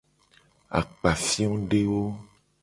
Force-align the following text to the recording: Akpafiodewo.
Akpafiodewo. 0.79 2.03